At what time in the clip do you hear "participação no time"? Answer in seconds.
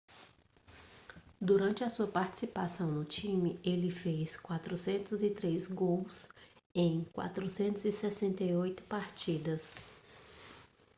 2.07-3.59